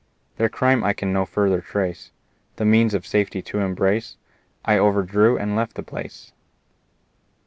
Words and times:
Their 0.37 0.49
crime 0.49 0.83
I 0.83 0.93
can 0.93 1.13
no 1.13 1.27
further 1.27 1.61
trace 1.61 2.09
The 2.55 2.65
means 2.65 2.95
of 2.95 3.05
safety 3.05 3.43
to 3.43 3.59
embrace, 3.59 4.17
I 4.65 4.79
overdrew 4.79 5.37
and 5.37 5.55
left 5.55 5.75
the 5.75 5.83
place. 5.83 6.31